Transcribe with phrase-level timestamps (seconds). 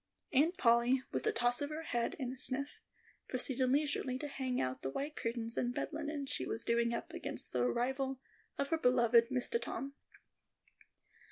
[0.33, 2.81] Aunt Polly, with a toss of her head and a sniff,
[3.29, 7.13] proceeded leisurely to hang out the white curtains and bed linen she was doing up
[7.13, 8.19] against the arrival
[8.57, 9.93] of her beloved Mistah Tom.